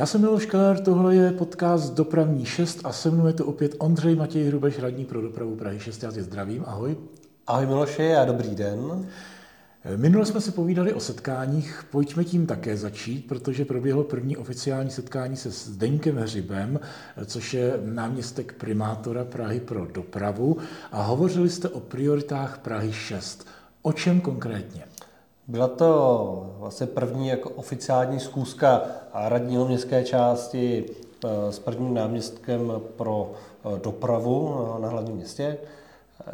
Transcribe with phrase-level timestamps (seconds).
[0.00, 3.74] Já jsem Miloš Keller, tohle je podcast Dopravní 6 a se mnou je to opět
[3.78, 6.02] Ondřej Matěj Hrubeš, radní pro dopravu Prahy 6.
[6.02, 6.96] Já tě zdravím, ahoj.
[7.46, 9.08] Ahoj Miloši a dobrý den.
[9.96, 15.36] Minule jsme si povídali o setkáních, pojďme tím také začít, protože proběhlo první oficiální setkání
[15.36, 16.80] se Zdeňkem Hřibem,
[17.26, 20.56] což je náměstek primátora Prahy pro dopravu
[20.92, 23.46] a hovořili jste o prioritách Prahy 6.
[23.82, 24.89] O čem konkrétně?
[25.50, 28.82] Byla to vlastně první jako oficiální zkouška
[29.14, 30.84] radního městské části
[31.24, 35.56] eh, s prvním náměstkem pro eh, dopravu na hlavním městě.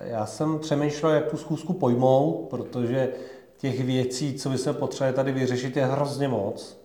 [0.01, 3.09] Já jsem přemýšlel, jak tu zkoušku pojmout, protože
[3.59, 6.79] těch věcí, co by se potřebovali tady vyřešit, je hrozně moc.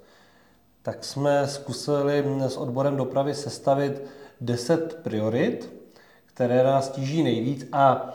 [0.81, 4.03] Tak jsme zkusili s odborem dopravy sestavit
[4.41, 5.73] 10 priorit,
[6.25, 8.13] které nás tíží nejvíc a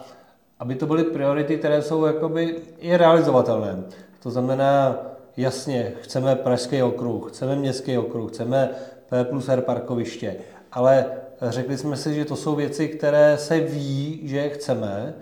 [0.59, 3.83] aby to byly priority, které jsou jakoby i realizovatelné.
[4.19, 4.97] To znamená,
[5.37, 8.69] jasně, chceme pražský okruh, chceme městský okruh, chceme
[9.09, 10.35] P plus R parkoviště,
[10.71, 11.05] ale
[11.41, 15.15] řekli jsme si, že to jsou věci, které se ví, že chceme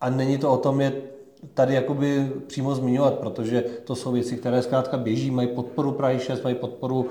[0.00, 0.92] a není to o tom je
[1.54, 6.44] tady jakoby přímo zmiňovat, protože to jsou věci, které zkrátka běží, mají podporu Prahy 6,
[6.44, 7.08] mají podporu uh,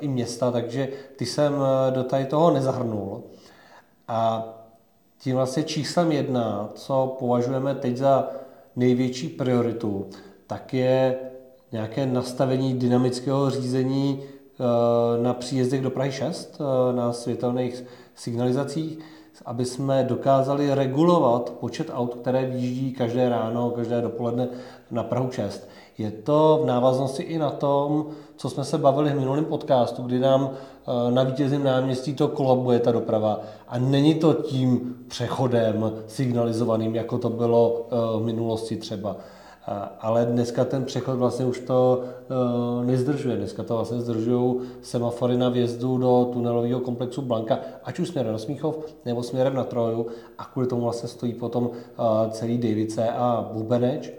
[0.00, 3.22] i města, takže ty jsem eh, do tady toho nezahrnul.
[4.08, 4.48] A
[5.18, 8.30] tím vlastně číslem jedna, co považujeme teď za
[8.78, 10.06] největší prioritu,
[10.46, 11.16] tak je
[11.72, 17.84] nějaké nastavení dynamického řízení eh, na příjezdech do Prahy 6, eh, na světelných
[18.14, 18.98] signalizacích,
[19.44, 24.48] aby jsme dokázali regulovat počet aut, které vyjíždí každé ráno, každé dopoledne
[24.90, 25.68] na Prahu 6.
[25.98, 30.18] Je to v návaznosti i na tom, co jsme se bavili v minulém podcastu, kdy
[30.18, 33.40] nám eh, na vítězném náměstí to kolabuje ta doprava.
[33.68, 37.86] A není to tím přechodem signalizovaným, jako to bylo
[38.18, 39.16] v minulosti třeba
[40.00, 43.36] ale dneska ten přechod vlastně už to uh, nezdržuje.
[43.36, 48.38] Dneska to vlastně zdržují semafory na vjezdu do tunelového komplexu Blanka, ať už směrem na
[48.38, 50.06] Smíchov nebo směrem na Troju
[50.38, 51.70] a kvůli tomu vlastně stojí potom
[52.30, 54.10] celý Davice a Bubeneč.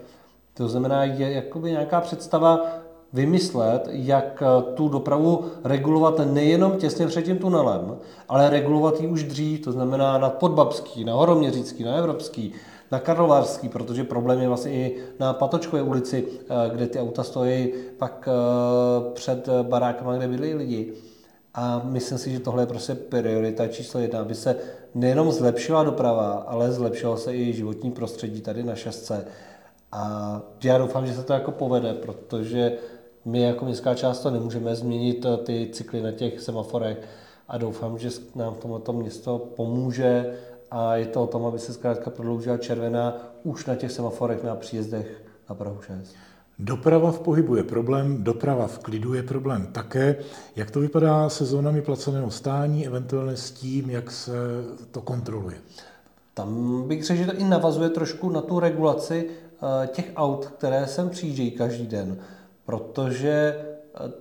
[0.60, 2.60] To znamená, je jakoby nějaká představa
[3.12, 4.42] vymyslet, jak
[4.74, 7.96] tu dopravu regulovat nejenom těsně před tím tunelem,
[8.28, 12.52] ale regulovat ji už dřív, to znamená na Podbabský, na Horoměřický, na Evropský,
[12.90, 17.72] na Karlovarský, protože problém je vlastně i na Patočkové ulici, eh, kde ty auta stojí
[17.98, 20.92] pak eh, před barákama, kde bydlí lidi.
[21.54, 24.56] A myslím si, že tohle je prostě priorita číslo jedna, aby se
[24.94, 29.24] nejenom zlepšila doprava, ale zlepšilo se i životní prostředí tady na šestce.
[29.92, 32.72] A já doufám, že se to jako povede, protože
[33.24, 36.98] my jako městská část to nemůžeme změnit eh, ty cykly na těch semaforech
[37.48, 40.34] a doufám, že nám tomuto město pomůže
[40.70, 44.56] a je to o tom, aby se zkrátka prodloužila červená už na těch semaforech na
[44.56, 46.14] příjezdech na Prahu 6.
[46.58, 50.16] Doprava v pohybu je problém, doprava v klidu je problém také.
[50.56, 54.32] Jak to vypadá se zónami placeného stání, eventuálně s tím, jak se
[54.90, 55.56] to kontroluje?
[56.34, 59.30] Tam bych řekl, že to i navazuje trošku na tu regulaci
[59.86, 62.18] těch aut, které sem přijíždějí každý den.
[62.64, 63.56] Protože
[63.94, 64.12] eh,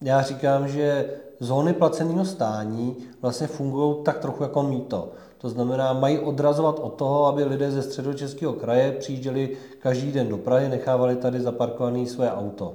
[0.00, 1.10] já říkám, že
[1.40, 5.12] zóny placeného stání vlastně fungují tak trochu jako mýto.
[5.38, 10.36] To znamená, mají odrazovat od toho, aby lidé ze středočeského kraje přijížděli každý den do
[10.36, 12.74] Prahy, nechávali tady zaparkované své auto.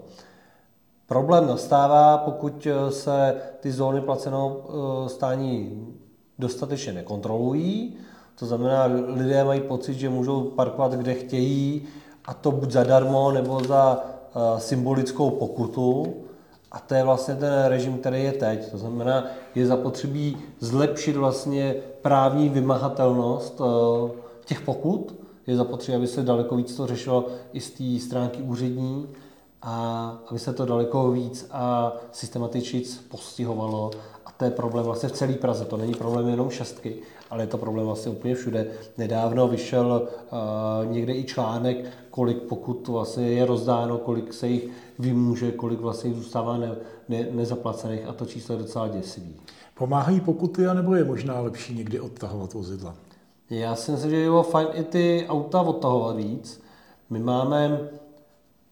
[1.07, 5.87] Problém nastává, pokud se ty zóny placeného eh, stání
[6.39, 7.95] dostatečně nekontrolují.
[8.39, 11.87] To znamená, lidé mají pocit, že můžou parkovat kde chtějí,
[12.25, 16.13] a to buď zadarmo nebo za eh, symbolickou pokutu.
[16.71, 18.71] A to je vlastně ten režim, který je teď.
[18.71, 19.25] To znamená,
[19.55, 24.11] je zapotřebí zlepšit vlastně právní vymahatelnost eh,
[24.45, 25.15] těch pokut.
[25.47, 29.07] Je zapotřebí, aby se daleko víc to řešilo i z té stránky úřední
[29.61, 33.91] a aby se to daleko víc a systematičně postihovalo.
[34.25, 35.65] A to je problém vlastně v celé Praze.
[35.65, 36.95] To není problém jenom šestky,
[37.29, 38.67] ale je to problém vlastně úplně všude.
[38.97, 44.69] Nedávno vyšel uh, někde i článek, kolik pokud vlastně je rozdáno, kolik se jich
[44.99, 46.75] vymůže, kolik vlastně zůstává ne,
[47.09, 49.35] ne, nezaplacených a to číslo je docela děsivý.
[49.77, 52.95] Pomáhají pokuty, anebo je možná lepší někdy odtahovat vozidla?
[53.49, 56.61] Já si myslím, že je fajn i ty auta odtahovat víc.
[57.09, 57.89] My máme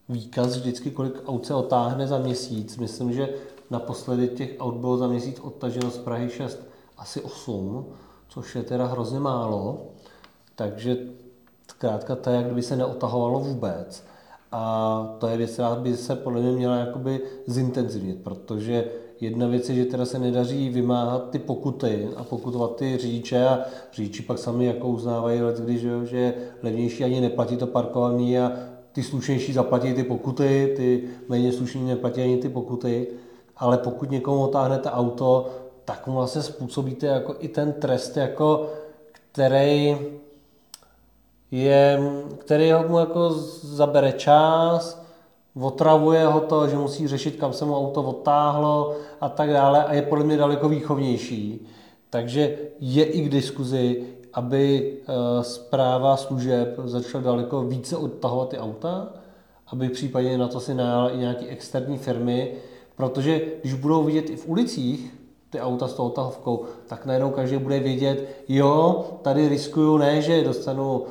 [0.10, 2.78] výkaz vždycky, kolik aut se otáhne za měsíc.
[2.78, 3.30] Myslím, že
[3.70, 6.60] naposledy těch aut bylo za měsíc odtaženo z Prahy 6
[6.98, 7.86] asi 8,
[8.32, 9.82] což je teda hrozně málo.
[10.56, 10.98] Takže
[11.68, 14.04] zkrátka to je, jak kdyby se neotahovalo vůbec.
[14.52, 18.86] A to je věc, která by se podle mě měla jakoby zintenzivnit, protože
[19.20, 23.60] jedna věc je, že teda se nedaří vymáhat ty pokuty a pokutovat ty řidiče a
[23.94, 28.52] řidiči pak sami jako uznávají, let, když že levnější ani neplatí to parkování a
[28.92, 33.08] ty slušnější zaplatí ty pokuty, ty méně slušní neplatí ani ty pokuty.
[33.58, 35.50] ale pokud někomu otáhnete auto,
[35.92, 38.70] tak mu vlastně způsobíte jako i ten trest, jako,
[39.12, 39.98] který
[41.52, 42.00] je,
[42.38, 43.30] který mu jako
[43.62, 45.04] zabere čas,
[45.62, 49.94] otravuje ho to, že musí řešit, kam se mu auto odtáhlo a tak dále a
[49.94, 51.68] je podle mě daleko výchovnější.
[52.10, 54.04] Takže je i k diskuzi,
[54.34, 54.94] aby
[55.42, 59.14] zpráva eh, služeb začala daleko více odtahovat ty auta,
[59.68, 62.54] aby případně na to si najala i nějaké externí firmy,
[62.96, 65.21] protože když budou vidět i v ulicích
[65.52, 70.44] ty auta s tou tahovkou, tak najednou každý bude vědět, jo, tady riskuju ne, že
[70.44, 71.06] dostanu uh,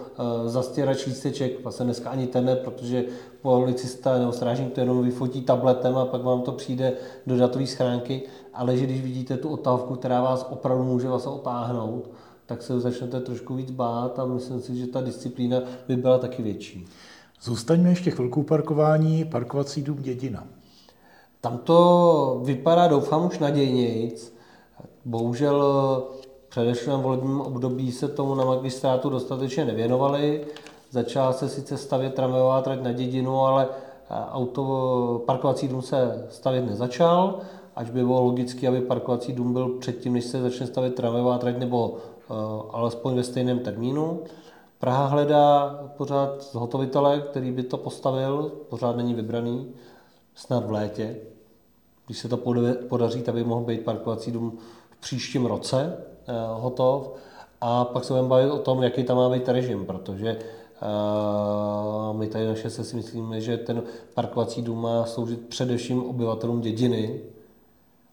[0.47, 3.05] zastěrač lísteček, vlastně dneska ani ten ne, protože
[3.43, 6.93] policista nebo strážník to jenom vyfotí tabletem a pak vám to přijde
[7.27, 8.23] do datové schránky,
[8.55, 12.11] ale že když vidíte tu odtahovku, která vás opravdu může vás otáhnout,
[12.47, 15.59] tak se začnete trošku víc bát a myslím si, že ta disciplína
[15.89, 16.87] by byla taky větší.
[17.43, 20.47] Zůstaňme ještě chvilku parkování, parkovací dům Dědina.
[21.41, 24.35] Tam to vypadá, doufám, už nadějnějc.
[25.05, 25.63] Bohužel
[26.47, 30.47] v předešlém volebním období se tomu na magistrátu dostatečně nevěnovali.
[30.91, 33.69] Začala se sice stavět tramvajová trať na dědinu, ale
[34.31, 37.39] auto, parkovací dům se stavět nezačal,
[37.77, 41.59] až by bylo logické, aby parkovací dům byl předtím, než se začne stavět tramvajová trať,
[41.59, 41.97] nebo uh,
[42.71, 44.21] alespoň ve stejném termínu.
[44.79, 49.73] Praha hledá pořád zhotovitele, který by to postavil, pořád není vybraný,
[50.41, 51.17] snad v létě.
[52.07, 52.37] Když se to
[52.89, 54.59] podaří, tak by mohl být parkovací dům
[54.91, 55.97] v příštím roce
[56.27, 57.13] eh, hotov.
[57.61, 62.27] A pak se budeme bavit o tom, jaký tam má být režim, protože uh, my
[62.27, 63.83] tady naše se si myslíme, že ten
[64.15, 67.21] parkovací dům má sloužit především obyvatelům dědiny,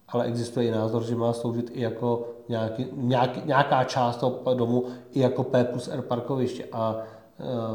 [0.08, 4.86] ale existuje i názor, že má sloužit i jako nějaký, nějaký, nějaká část toho domu
[5.12, 6.98] i jako P plus R parkoviště a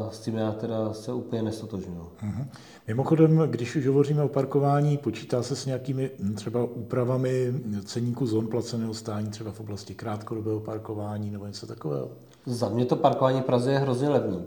[0.09, 1.97] s tím já teda se úplně nestotožňuji.
[1.97, 2.47] Mm-hmm.
[2.87, 7.53] Mimochodem, když už hovoříme o parkování, počítá se s nějakými třeba úpravami
[7.85, 12.09] ceníku zón placeného stání třeba v oblasti krátkodobého parkování nebo něco takového?
[12.45, 14.43] Za mě to parkování v Praze je hrozně levný.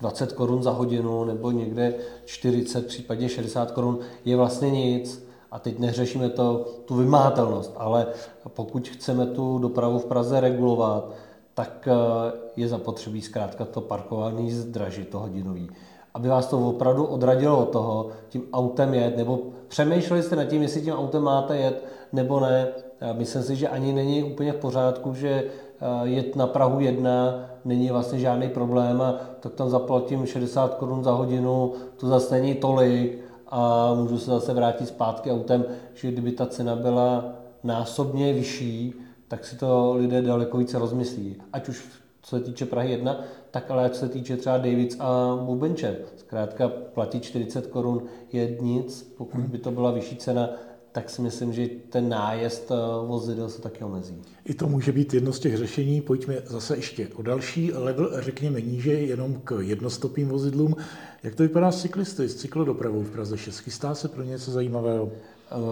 [0.00, 1.94] 20 korun za hodinu nebo někde
[2.24, 5.26] 40, případně 60 korun je vlastně nic.
[5.50, 8.06] A teď neřešíme to, tu vymahatelnost, ale
[8.48, 11.10] pokud chceme tu dopravu v Praze regulovat,
[11.54, 15.70] tak eh, je zapotřebí zkrátka to parkování zdražit, to hodinový
[16.14, 20.62] aby vás to opravdu odradilo od toho, tím autem jet, nebo přemýšleli jste nad tím,
[20.62, 22.68] jestli tím autem máte jet, nebo ne.
[23.12, 27.90] Myslím si, že ani není úplně v pořádku, že eh, jet na Prahu 1 není
[27.90, 33.18] vlastně žádný problém a tak tam zaplatím 60 korun za hodinu, to zase není tolik
[33.48, 35.64] a můžu se zase vrátit zpátky autem,
[35.94, 37.24] že kdyby ta cena byla
[37.64, 38.94] násobně vyšší,
[39.32, 41.36] tak si to lidé daleko více rozmyslí.
[41.52, 41.82] Ať už
[42.22, 43.20] co se týče Prahy 1,
[43.50, 45.96] tak ale co se týče třeba Davids a Bubenče.
[46.16, 48.02] Zkrátka platí 40 korun
[48.32, 50.50] je nic, pokud by to byla vyšší cena,
[50.92, 52.74] tak si myslím, že ten nájezd eh,
[53.06, 54.22] vozidel se taky omezí.
[54.44, 56.00] I to může být jedno z těch řešení.
[56.00, 60.76] Pojďme zase ještě o další level, řekněme níže, jenom k jednostopým vozidlům.
[61.22, 63.58] Jak to vypadá s cyklisty, s cyklodopravou v Praze 6?
[63.58, 65.04] Chystá se pro něco zajímavého?
[65.04, 65.10] Uh,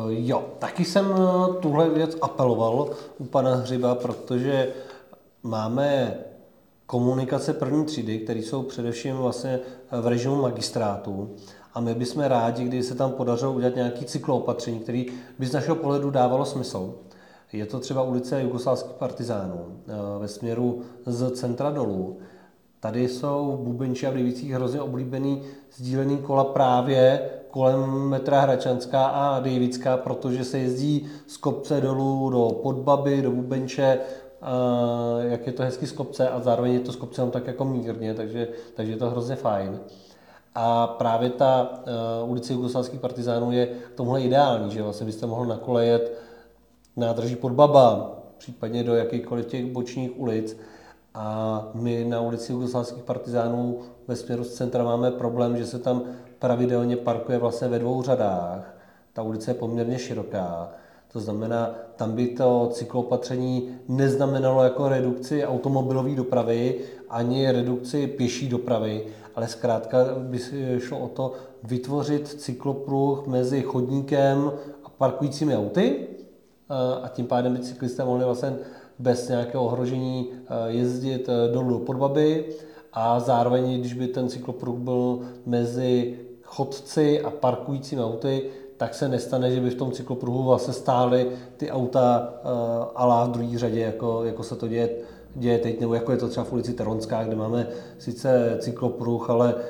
[0.09, 4.73] jo, taky jsem eh, tuhle věc apeloval u pana Hřiba, protože
[5.43, 6.19] máme
[6.87, 9.61] komunikace první třídy, které jsou především vlastně
[10.01, 11.31] v režimu magistrátu.
[11.75, 15.07] A my bychom rádi, když se tam podařilo udělat nějaký cykloopatření, který
[15.39, 16.95] by z našeho pohledu dávalo smysl.
[17.53, 22.19] Je to třeba ulice jugoslávských partizánů eh, ve směru z centra dolů.
[22.81, 25.43] Tady jsou Bubenči a v Dejvicích hrozně oblíbený
[25.77, 32.49] sdílený kola právě kolem metra Hračanská a Dejvická, protože se jezdí z kopce dolů do
[32.63, 33.99] Podbaby, do Bubenče,
[35.21, 38.15] jak je to hezky z kopce a zároveň je to z kopce tak jako mírně,
[38.15, 39.81] takže, takže je to hrozně fajn.
[40.55, 41.83] A právě ta
[42.23, 46.19] uh, ulice jugoslávských partizánů je tomuhle ideální, že vlastně byste mohl nakolejet
[46.97, 50.57] nádrží pod Baba, případně do jakýchkoliv těch bočních ulic.
[51.15, 56.03] A my na ulici jugoslávských partizánů ve směru z centra máme problém, že se tam
[56.39, 58.75] pravidelně parkuje vlastně ve dvou řadách.
[59.13, 60.71] Ta ulice je poměrně široká
[61.13, 69.07] to znamená, tam by to cyklopatření neznamenalo jako redukci automobilové dopravy ani redukci pěší dopravy,
[69.35, 70.39] ale zkrátka by
[70.79, 74.53] šlo o to vytvořit cyklopruh mezi chodníkem
[74.85, 76.07] a parkujícími auty
[77.03, 78.57] a tím pádem by cyklisté mohli vlastně
[79.01, 80.29] bez nějakého ohrožení
[80.67, 82.45] jezdit dolů do Podbaby
[82.93, 88.43] a zároveň, když by ten cyklopruh byl mezi chodci a parkujícími auty,
[88.77, 92.35] tak se nestane, že by v tom cyklopruhu vlastně stály ty auta
[93.25, 94.91] uh, v druhé řadě, jako, jako se to děje,
[95.35, 97.67] děje teď, nebo jako je to třeba v ulici Teronská, kde máme
[97.99, 99.61] sice cyklopruh, ale uh,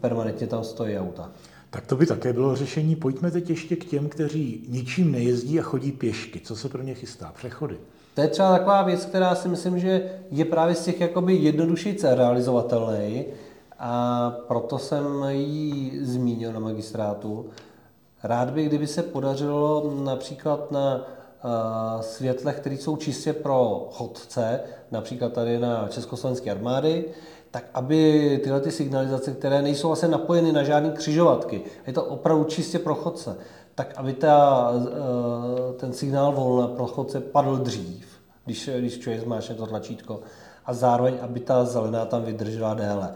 [0.00, 1.30] permanentně tam stojí auta.
[1.70, 2.96] Tak to by také bylo řešení.
[2.96, 6.40] Pojďme teď ještě k těm, kteří ničím nejezdí a chodí pěšky.
[6.40, 7.32] Co se pro ně chystá?
[7.36, 7.76] Přechody.
[8.16, 11.96] To je třeba taková věc, která si myslím, že je právě z těch jakoby jednodušší
[12.02, 13.24] realizovatelný
[13.78, 17.46] a proto jsem ji zmínil na magistrátu.
[18.22, 25.32] Rád bych, kdyby se podařilo například na uh, světlech, které jsou čistě pro chodce, například
[25.32, 27.04] tady na Československé armády,
[27.56, 32.44] tak aby tyhle ty signalizace, které nejsou vlastně napojeny na žádné křižovatky, je to opravdu
[32.44, 33.36] čistě pro chodce,
[33.74, 38.06] tak aby ta, uh, ten signál volna pro chodce padl dřív,
[38.44, 40.20] když, když člověk zmáčne to tlačítko,
[40.66, 43.14] a zároveň, aby ta zelená tam vydržela déle.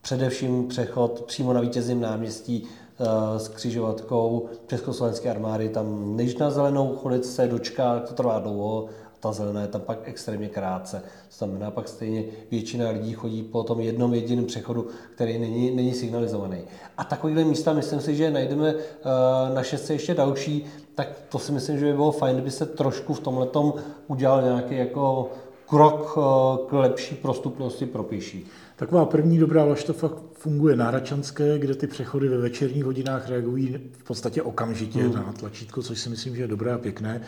[0.00, 2.68] Především přechod přímo na vítězném náměstí
[3.02, 5.68] Eh, s křižovatkou Československé armády.
[5.68, 8.86] Tam než na zelenou chodit se dočká, to trvá dlouho,
[9.20, 11.02] ta zelená je tam pak extrémně krátce.
[11.28, 15.94] To znamená, pak stejně většina lidí chodí po tom jednom jediném přechodu, který není, není
[15.94, 16.58] signalizovaný.
[16.96, 18.80] A takovýhle místa, myslím si, že najdeme uh,
[19.54, 23.14] na šestce ještě další, tak to si myslím, že by bylo fajn, kdyby se trošku
[23.14, 23.46] v tomhle
[24.06, 25.30] udělal nějaký jako
[25.66, 26.24] krok uh,
[26.68, 28.46] k lepší prostupnosti pro pěší.
[28.76, 34.04] Taková první dobrá fakt funguje na Hračanské, kde ty přechody ve večerních hodinách reagují v
[34.04, 35.12] podstatě okamžitě hmm.
[35.12, 37.20] na tlačítko, což si myslím, že je dobré a pěkné.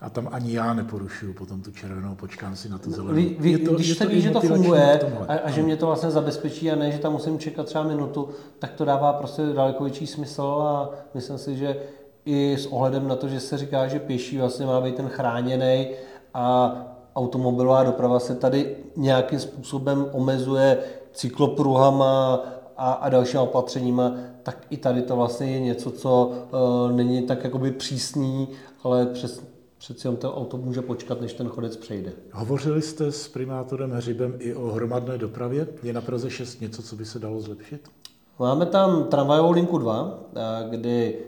[0.00, 3.14] A tam ani já neporušuju potom tu červenou, počkám si na tu zelenou.
[3.14, 6.10] Vy, vy, to, když se ví, že to funguje a, a že mě to vlastně
[6.10, 8.28] zabezpečí a ne, že tam musím čekat třeba minutu,
[8.58, 11.76] tak to dává prostě daleko větší smysl a myslím si, že
[12.24, 15.88] i s ohledem na to, že se říká, že pěší vlastně má být ten chráněný
[16.34, 16.76] a
[17.16, 20.78] automobilová doprava se tady nějakým způsobem omezuje
[21.12, 22.44] cyklopruhama
[22.76, 26.32] a, a dalšíma opatřeníma, tak i tady to vlastně je něco, co
[26.86, 28.48] uh, není tak jakoby přísný,
[28.82, 29.42] ale přes,
[29.80, 32.12] přeci jenom to auto může počkat, než ten chodec přejde.
[32.32, 35.66] Hovořili jste s primátorem Hřibem i o hromadné dopravě.
[35.82, 37.88] Je na Praze 6 něco, co by se dalo zlepšit?
[38.38, 41.18] Máme tam tramvajovou linku 2, eh, kdy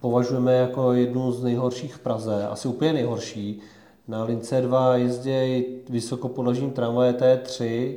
[0.00, 3.60] považujeme jako jednu z nejhorších v Praze, asi úplně nejhorší.
[4.08, 7.94] Na lince 2 jezdí vysokopodlažní tramvaje T3,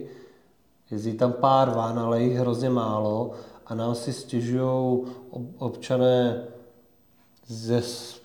[0.91, 3.31] jezdí tam pár van, ale jich hrozně málo
[3.65, 4.99] a nám si stěžují
[5.57, 6.43] občané
[7.47, 7.81] ze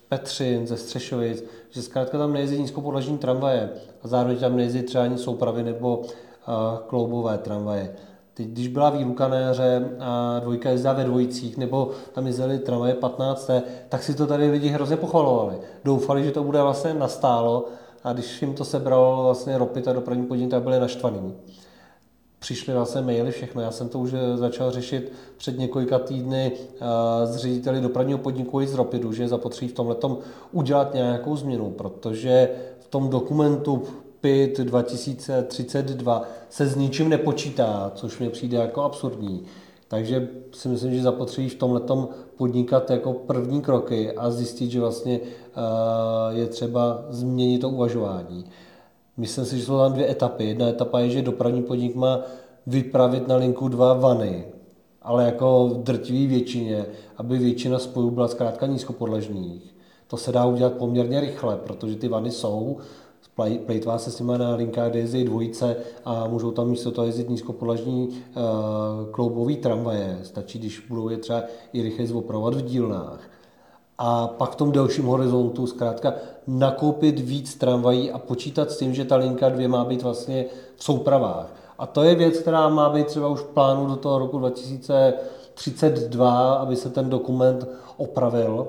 [0.08, 3.70] Petřin, ze Střešovic, že zkrátka tam nejezdí nízkopodlažní tramvaje
[4.02, 6.04] a zároveň tam nejezdí třeba ani soupravy nebo uh,
[6.86, 7.94] kloubové tramvaje.
[8.34, 12.94] Teď, když byla výluka na jaře a dvojka jezdila ve dvojicích, nebo tam jezdili tramvaje
[12.94, 13.50] 15.
[13.88, 15.58] tak si to tady lidi hrozně pochvalovali.
[15.84, 17.64] Doufali, že to bude vlastně nastálo
[18.04, 21.34] a když jim to sebralo vlastně ropit a dopravní podnik, tak byli naštvaní.
[22.38, 23.62] Přišly vlastně maily, všechno.
[23.62, 26.52] Já jsem to už začal řešit před několika týdny
[27.24, 29.96] s řediteli dopravního podniku i z Ropidu, že je zapotřebí v tomhle
[30.52, 33.82] udělat nějakou změnu, protože v tom dokumentu
[34.20, 39.44] PIT 2032 se s ničím nepočítá, což mi přijde jako absurdní.
[39.88, 41.80] Takže si myslím, že zapotřebí v tomhle
[42.36, 45.58] podnikat jako první kroky a zjistit, že vlastně eh,
[46.30, 48.44] je třeba změnit to uvažování.
[49.18, 50.44] Myslím si, že jsou tam dvě etapy.
[50.44, 52.20] Jedna etapa je, že dopravní podnik má
[52.66, 54.44] vypravit na linku dva vany,
[55.02, 59.74] ale jako v drtivý většině, aby většina spojů byla zkrátka nízkopodležných.
[60.06, 62.76] To se dá udělat poměrně rychle, protože ty vany jsou,
[63.66, 67.28] plejtvá se s nimi na linkách, kde jezdí dvojice a můžou tam místo toho jezdit
[67.28, 68.14] nízkopodlažní uh,
[69.10, 70.18] kloubový tramvaje.
[70.22, 73.20] Stačí, když budou je třeba i rychle opravovat v dílnách.
[73.98, 76.14] A pak v tom delším horizontu zkrátka
[76.46, 80.44] nakoupit víc tramvají a počítat s tím, že ta linka dvě má být vlastně
[80.76, 81.46] v soupravách.
[81.78, 86.54] A to je věc, která má být třeba už v plánu do toho roku 2032,
[86.54, 88.68] aby se ten dokument opravil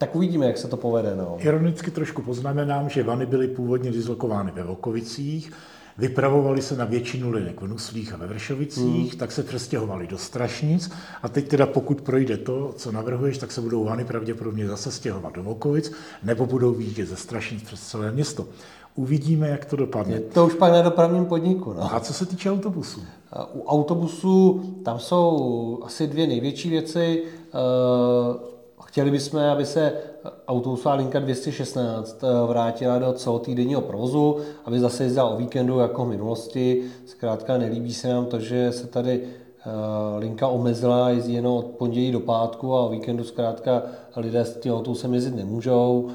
[0.00, 1.16] tak uvidíme, jak se to povede.
[1.16, 1.36] No.
[1.38, 5.52] Ironicky trošku poznamenám, že vany byly původně dislokovány ve Volkovicích,
[5.98, 9.18] vypravovali se na většinu linek v Nuslích a ve Vršovicích, hmm.
[9.18, 10.90] tak se přestěhovali do Strašnic
[11.22, 15.34] a teď teda pokud projde to, co navrhuješ, tak se budou vany pravděpodobně zase stěhovat
[15.34, 15.92] do Volkovic
[16.22, 18.46] nebo budou výjíždět ze Strašnic přes celé město.
[18.94, 20.14] Uvidíme, jak to dopadne.
[20.14, 21.72] Je to už pak na dopravním podniku.
[21.72, 21.94] No.
[21.94, 23.00] A co se týče autobusů?
[23.52, 27.22] U autobusů tam jsou asi dvě největší věci.
[27.54, 28.50] Uh,
[28.90, 29.92] Chtěli bychom, aby se
[30.48, 36.08] autobusová linka 216 eh, vrátila do celotýdenního provozu, aby zase jezdila o víkendu jako v
[36.08, 36.82] minulosti.
[37.06, 42.12] Zkrátka nelíbí se nám to, že se tady eh, linka omezila, jezdí jenom od pondělí
[42.12, 43.82] do pátku a o víkendu zkrátka
[44.16, 46.08] lidé s tím autobusem jezdit nemůžou.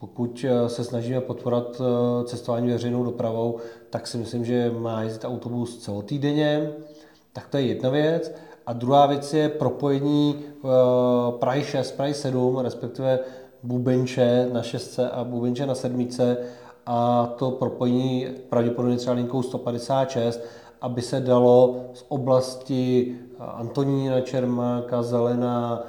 [0.00, 1.82] Pokud eh, se snažíme podporovat
[2.24, 3.56] cestování veřejnou dopravou,
[3.90, 6.72] tak si myslím, že má jezdit autobus celotýdenně.
[7.32, 8.32] Tak to je jedna věc.
[8.66, 10.36] A druhá věc je propojení
[11.38, 13.18] Prahy 6, Prahy 7, respektive
[13.64, 16.08] Bubenče na 6 a Bubenče na 7
[16.86, 20.40] a to propojení pravděpodobně třeba linkou 156
[20.84, 25.82] aby se dalo z oblasti Antonína Čermáka, Zelená,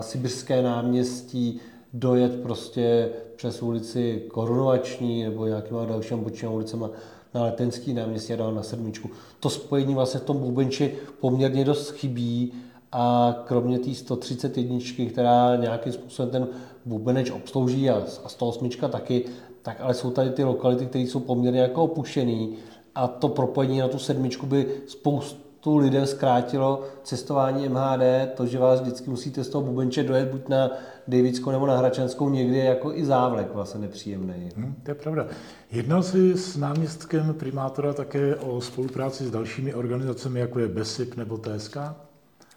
[0.00, 1.60] Sibirské náměstí
[1.92, 6.90] dojet prostě přes ulici Korunovační nebo nějakýma dalšíma bočníma ulicema
[7.34, 9.10] na Letenský náměstí a dál na sedmičku.
[9.40, 12.52] To spojení vlastně v tom Bubenči poměrně dost chybí
[12.92, 14.78] a kromě té 131,
[15.10, 16.48] která nějakým způsobem ten
[16.84, 19.24] Bubeneč obslouží a, a 108 taky,
[19.62, 22.46] tak ale jsou tady ty lokality, které jsou poměrně jako opuštěné
[22.94, 28.02] a to propojení na tu sedmičku by spoustu lidem zkrátilo cestování MHD,
[28.36, 30.70] to, že vás vždycky musíte z toho Bubenče dojet buď na
[31.08, 34.50] Davidskou nebo na Hračanskou, někdy jako i závlek vlastně nepříjemný.
[34.56, 35.26] Hmm, to je pravda.
[35.70, 41.38] Jednal jsi s náměstkem primátora také o spolupráci s dalšími organizacemi, jako je BESIP nebo
[41.38, 41.76] TSK?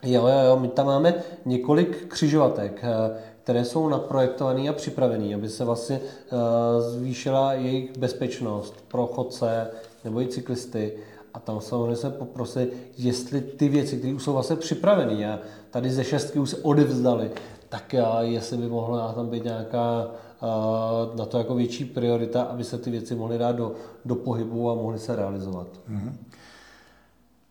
[0.04, 1.14] Jo, jo, jo, my tam máme
[1.46, 3.12] několik křižovatek, eh,
[3.44, 9.68] které jsou naprojektované a připravené, aby se vlastně eh, zvýšila jejich bezpečnost pro chodce
[10.04, 10.94] nebo i cyklisty.
[11.34, 15.40] A tam samozřejmě se poprosit, jestli ty věci, které už jsou vlastně připravené a
[15.70, 17.32] tady ze šestky už se odevzdali,
[17.70, 22.78] tak jestli by mohla tam být nějaká eh, na to jako větší priorita, aby se
[22.78, 23.72] ty věci mohly dát do,
[24.06, 25.68] do pohybu a mohly se realizovat.
[25.90, 26.14] Mm-hmm.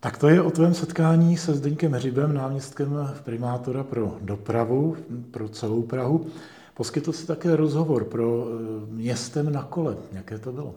[0.01, 4.97] Tak to je o tvém setkání se Zdeňkem Hřibem, náměstkem primátora pro dopravu,
[5.31, 6.27] pro celou Prahu.
[6.75, 9.97] Poskytl si také rozhovor pro eh, městem na kole.
[10.13, 10.75] Jaké to bylo?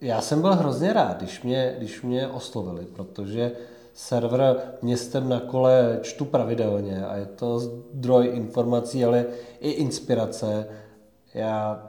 [0.00, 3.52] Já jsem byl hrozně rád, když mě, když mě oslovili, protože
[3.94, 9.26] server městem na kole čtu pravidelně a je to zdroj informací, ale
[9.60, 10.68] i inspirace.
[11.34, 11.82] Já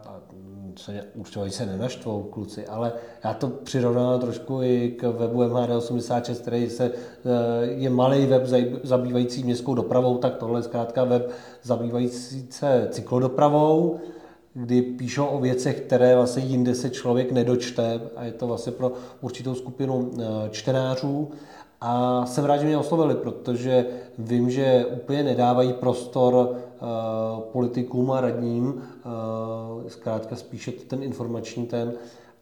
[0.79, 2.93] se, určitě se nenaštvou kluci, ale
[3.24, 8.43] já to přirovnám trošku i k webu MHD86, který se, eh, je malý web
[8.83, 11.31] zabývající městskou dopravou, tak tohle je zkrátka web
[11.63, 14.00] zabývající se cyklodopravou,
[14.53, 18.91] kdy píšou o věcech, které vlastně jinde se člověk nedočte a je to vlastně pro
[19.21, 21.29] určitou skupinu eh, čtenářů.
[21.81, 23.86] A jsem rád, že mě oslovili, protože
[24.17, 26.55] vím, že úplně nedávají prostor
[27.51, 31.93] politikům a radním, uh, zkrátka spíše ten informační ten,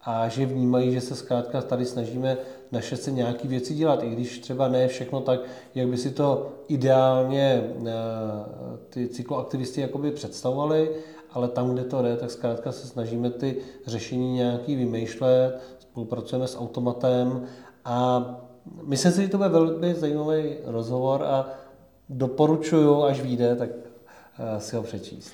[0.01, 2.37] a že vnímají, že se zkrátka tady snažíme
[2.71, 5.39] naše se nějaké věci dělat, i když třeba ne všechno tak,
[5.75, 7.87] jak by si to ideálně uh,
[8.89, 10.91] ty cykloaktivisti jakoby představovali,
[11.31, 16.59] ale tam, kde to jde, tak zkrátka se snažíme ty řešení nějaký vymýšlet, spolupracujeme s
[16.59, 17.43] automatem
[17.85, 18.25] a
[18.83, 21.49] Myslím si, že to bude velmi zajímavý rozhovor a
[22.09, 23.86] doporučuju, až vyjde, tak eh,
[24.57, 25.31] si ho přečíst.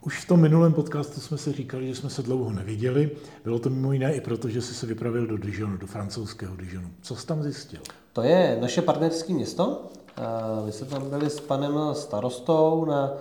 [0.00, 3.10] Už v tom minulém podcastu jsme si říkali, že jsme se dlouho neviděli.
[3.44, 6.90] Bylo to mimo jiné i proto, že jsi se vypravil do Dijonu, do francouzského Dijonu.
[7.02, 7.80] Co jsi tam zjistil?
[8.12, 9.90] To je naše partnerské město.
[10.64, 13.12] My jsme tam byli s panem starostou na,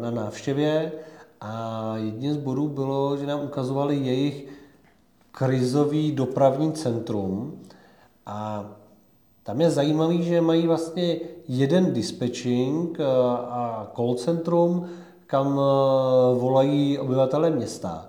[0.00, 0.92] na návštěvě
[1.40, 4.44] a jedním z bodů bylo, že nám ukazovali jejich
[5.32, 7.60] krizový dopravní centrum,
[8.26, 8.64] a
[9.46, 11.16] tam je zajímavý, že mají vlastně
[11.48, 13.04] jeden dispatching eh,
[13.38, 14.86] a call centrum,
[15.26, 18.06] kam eh, volají obyvatelé města.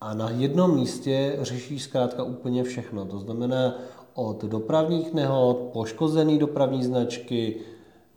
[0.00, 3.04] A na jednom místě řeší zkrátka úplně všechno.
[3.04, 3.74] To znamená
[4.14, 7.56] od dopravních nehod, poškozený dopravní značky,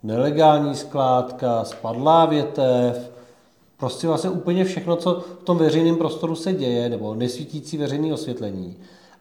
[0.03, 3.11] nelegální skládka, spadlá větev,
[3.77, 8.77] prostě vlastně úplně všechno, co v tom veřejném prostoru se děje, nebo nesvítící veřejné osvětlení.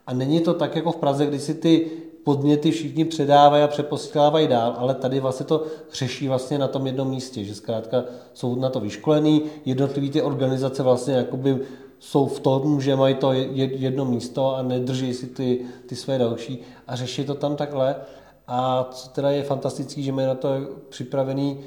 [0.07, 1.91] A není to tak jako v Praze, kdy si ty
[2.27, 7.11] podněty všichni předávají a přeposílávají dál, ale tady vlastně to řeší vlastně na tom jednom
[7.11, 11.59] místě, že zkrátka jsou na to vyškolený, jednotlivé ty organizace vlastně jakoby
[11.99, 16.59] jsou v tom, že mají to jedno místo a nedrží si ty, ty své další
[16.87, 17.97] a řeší to tam takhle.
[18.47, 20.49] A co teda je fantastický, že mají na to
[20.89, 21.61] připravený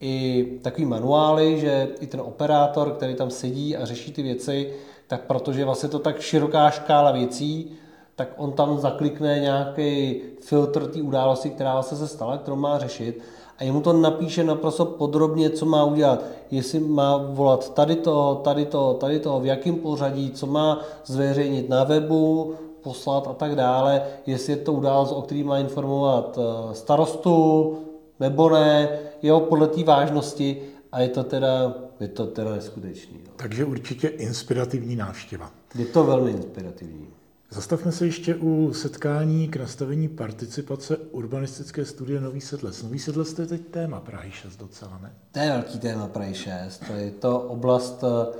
[0.00, 4.72] i takový manuály, že i ten operátor, který tam sedí a řeší ty věci,
[5.06, 7.78] tak protože vlastně to tak široká škála věcí,
[8.18, 13.22] tak on tam zaklikne nějaký filtr té události, která vlastně se stala, kterou má řešit
[13.58, 16.24] a jemu to napíše naprosto podrobně, co má udělat.
[16.50, 21.68] Jestli má volat tady to, tady to, tady to, v jakém pořadí, co má zveřejnit
[21.68, 26.74] na webu, poslat a tak dále, jestli je to událost, o který má informovat eh,
[26.74, 27.78] starostu,
[28.20, 28.88] nebo ne,
[29.22, 33.18] jeho podle té vážnosti a je to teda, je to teda neskutečný.
[33.36, 35.50] Takže určitě inspirativní návštěva.
[35.74, 37.17] Je to velmi inspirativní.
[37.50, 42.82] Zastavme se ještě u setkání k nastavení participace urbanistické studie Nový Sedles.
[42.82, 45.12] Nový Sedles to je teď téma Prahy 6 docela, ne?
[45.32, 46.82] To je velký téma Prahy 6.
[46.86, 48.36] To je to oblast eh,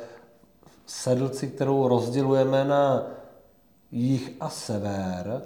[0.86, 3.06] Sedlci, kterou rozdělujeme na
[3.92, 5.42] jih a sever.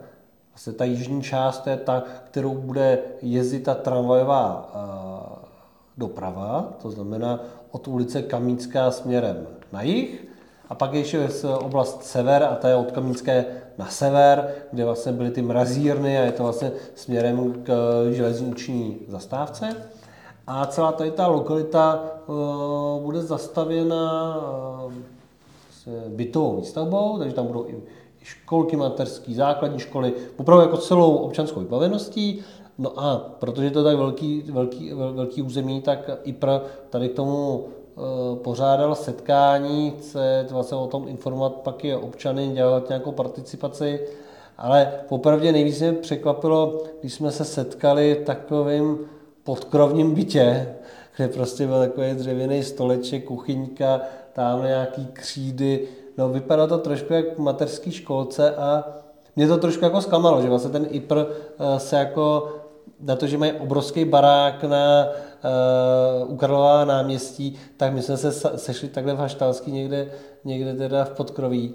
[0.50, 5.46] Vlastně ta jižní část je ta, kterou bude jezdit ta tramvajová eh,
[5.96, 10.31] doprava, to znamená od ulice Kamínská směrem na jih
[10.72, 13.44] A pak ještě oblast sever, a to je od Kamínské
[13.78, 17.72] na sever, kde vlastně byly ty mrazírny a je to vlastně směrem k
[18.10, 19.76] železniční zastávce.
[20.46, 24.36] A celá tady ta lokalita uh, bude zastavěna
[24.86, 24.92] uh,
[25.70, 27.82] s bytovou výstavbou, takže tam budou i
[28.22, 32.40] školky mateřské, základní školy, opravdu jako celou občanskou vybaveností.
[32.78, 37.14] No a protože to je tak velký, velký, velký území, tak i pro tady k
[37.14, 37.64] tomu
[38.34, 44.00] pořádal setkání, chce vlastně o tom informovat pak je občany, dělat nějakou participaci,
[44.58, 48.98] ale popravdě nejvíc mě překvapilo, když jsme se setkali v takovým
[49.44, 50.74] podkrovním bytě,
[51.16, 54.00] kde prostě byl takový dřevěný stoleček, kuchyňka,
[54.32, 58.84] tam nějaký křídy, no vypadá to trošku jak v mateřské školce a
[59.36, 62.48] mě to trošku jako zklamalo, že vlastně ten IPR eh, se jako
[63.00, 65.08] na to, že mají obrovský barák na
[66.26, 70.10] u Karlova náměstí, tak my jsme se sešli takhle v Haštalský někde,
[70.44, 71.74] někde teda v Podkroví.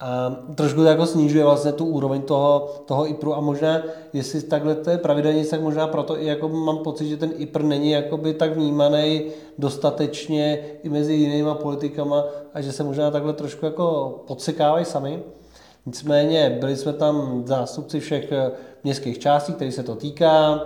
[0.00, 4.74] A trošku to jako snižuje vlastně tu úroveň toho, toho IPRu a možná, jestli takhle
[4.74, 8.34] to je pravidelně, tak možná proto i jako mám pocit, že ten IPR není jakoby
[8.34, 9.24] tak vnímaný
[9.58, 12.24] dostatečně i mezi jinýma politikama
[12.54, 15.22] a že se možná takhle trošku jako podsekávají sami.
[15.86, 18.32] Nicméně byli jsme tam zástupci všech
[18.84, 20.60] městských částí, který se to týká.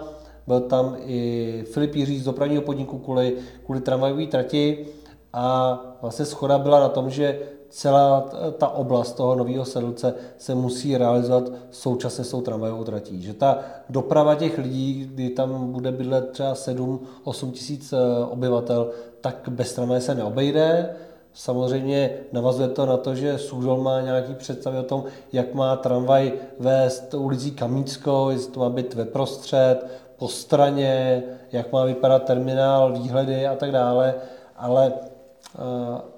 [0.51, 4.87] Byl tam i Filip Jiří z dopravního podniku kvůli, kvůli tramvajové trati
[5.33, 8.21] a vlastně schoda byla na tom, že celá
[8.59, 13.23] ta oblast toho nového sedlce se musí realizovat současně s tou tramvajovou tratí.
[13.23, 13.59] Že ta
[13.91, 20.01] doprava těch lidí, kdy tam bude bydlet třeba 7-8 tisíc eh, obyvatel, tak bez tramvaje
[20.01, 20.91] se neobejde.
[21.35, 26.33] Samozřejmě navazuje to na to, že Sužol má nějaký představy o tom, jak má tramvaj
[26.59, 32.93] vést ulicí Kamíckou, jestli to má být ve prostřed, po straně, jak má vypadat terminál,
[32.93, 34.14] výhledy a tak dále.
[34.57, 34.93] Ale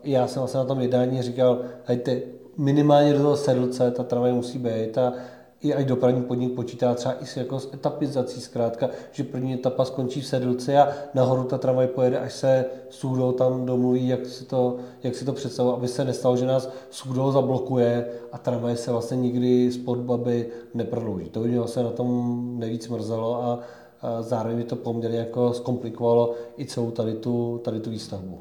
[0.04, 2.20] já jsem vlastně na tom jednání říkal, hejte,
[2.56, 5.12] minimálně do toho sedlce ta tramvaj musí být a
[5.62, 9.84] i až dopravní podnik počítá třeba i s, jako s etapizací zkrátka, že první etapa
[9.84, 14.44] skončí v sedlce a nahoru ta tramvaj pojede, až se Sudou tam domluví, jak si
[14.44, 18.90] to, jak si to představuje, aby se nestalo, že nás Sudou zablokuje a tramvaj se
[18.90, 21.30] vlastně nikdy spod baby neprodlouží.
[21.30, 23.60] To by mě vlastně na tom nejvíc mrzelo a,
[24.02, 28.40] a zároveň by to poměrně jako zkomplikovalo i celou tady tu, tady tu výstavbu.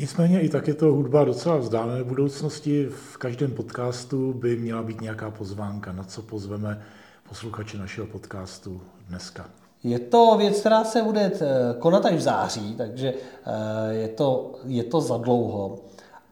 [0.00, 2.86] Nicméně i tak je to hudba docela vzdálené budoucnosti.
[2.86, 6.82] V každém podcastu by měla být nějaká pozvánka, na co pozveme
[7.28, 9.50] posluchače našeho podcastu dneska.
[9.84, 11.46] Je to věc, která se bude eh,
[11.78, 15.78] konat až v září, takže eh, je to, je to za dlouho.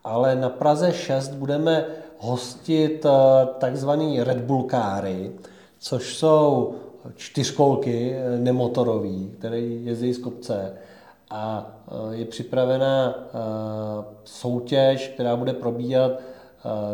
[0.03, 1.85] Ale na Praze 6 budeme
[2.17, 3.09] hostit eh,
[3.57, 5.31] takzvaný Red Bull káry,
[5.79, 6.75] což jsou
[7.15, 10.73] čtyřkolky nemotorový, které jezdí z kopce
[11.29, 11.71] a
[12.11, 13.13] e, je připravena e,
[14.23, 16.17] soutěž, která bude probíhat e,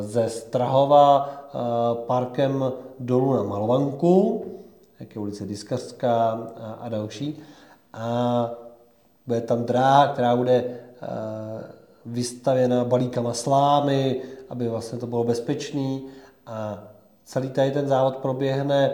[0.03, 1.39] ze Strahova
[2.07, 4.45] parkem dolů na Malovanku,
[4.99, 6.47] jak je ulice Diskařská
[6.81, 7.39] a další.
[7.93, 8.51] A
[9.27, 10.79] bude tam dráha, která bude
[12.05, 16.05] vystavěna balíkama slámy, aby vlastně to bylo bezpečný.
[16.47, 16.83] A
[17.25, 18.91] celý tady ten závod proběhne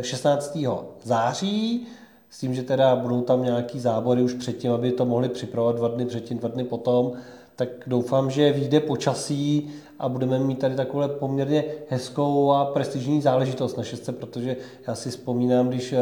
[0.00, 0.58] 16.
[1.02, 1.86] září
[2.30, 5.88] s tím, že teda budou tam nějaký zábory už předtím, aby to mohli připravovat dva
[5.88, 7.12] dny předtím, dva dny potom,
[7.56, 13.76] tak doufám, že vyjde počasí a budeme mít tady takovou poměrně hezkou a prestižní záležitost
[13.76, 15.98] na šestce, protože já si vzpomínám, když eh,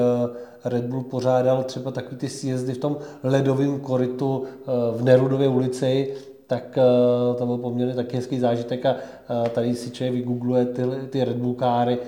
[0.65, 6.15] Red Bull pořádal třeba takový ty sjezdy v tom ledovém koritu eh, v Nerudově ulici,
[6.47, 8.97] tak eh, to byl poměrně taky hezký zážitek a
[9.55, 11.99] tady si člověk vygoogluje ty, ty Red Bull káry,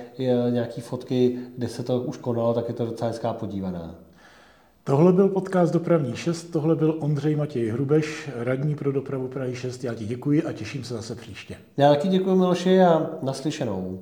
[0.50, 4.09] nějaký fotky, kde se to už konalo, tak je to docela hezká podívaná.
[4.90, 9.84] Tohle byl podcast Dopravní 6, tohle byl Ondřej Matěj Hrubeš, radní pro dopravu Prahy 6.
[9.84, 11.56] Já ti děkuji a těším se zase příště.
[11.76, 14.00] Já taky děkuji Miloši a naslyšenou.